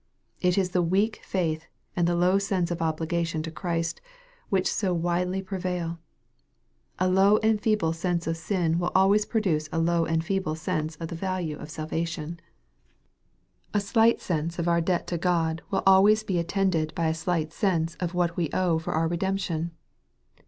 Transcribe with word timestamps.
It 0.39 0.57
is 0.57 0.71
the 0.71 0.81
weak 0.81 1.21
faith, 1.23 1.67
and 1.95 2.07
tha 2.07 2.15
low 2.15 2.39
sense 2.39 2.71
of 2.71 2.81
obligation 2.81 3.43
to 3.43 3.51
Christ, 3.51 4.01
which 4.49 4.65
so 4.65 4.95
widely 4.95 5.43
pre 5.43 5.59
vail. 5.59 5.99
A 6.97 7.07
low 7.07 7.37
and 7.43 7.61
feeble 7.61 7.93
sense 7.93 8.25
of 8.25 8.35
sin 8.35 8.79
will 8.79 8.91
always 8.95 9.27
produce 9.27 9.69
a 9.71 9.77
low 9.77 10.05
and 10.05 10.25
feeble 10.25 10.55
sense 10.55 10.95
of 10.95 11.09
tho 11.09 11.15
value 11.15 11.55
of 11.55 11.69
salvation. 11.69 12.39
A 13.75 13.79
slight 13.79 14.15
MARK, 14.15 14.17
CHAP. 14.17 14.17
XVI. 14.17 14.27
35; 14.27 14.37
Bense 14.45 14.57
of 14.59 14.67
our 14.67 14.81
debt 14.81 15.05
to 15.05 15.17
God 15.19 15.61
will 15.69 15.83
always 15.85 16.23
be 16.23 16.39
attended 16.39 16.95
by 16.95 17.05
a 17.05 17.13
slight 17.13 17.53
sense 17.53 17.93
of 17.99 18.15
what 18.15 18.35
we 18.35 18.49
owe 18.51 18.79
for 18.79 18.93
our 18.93 19.07
redemption. 19.07 19.69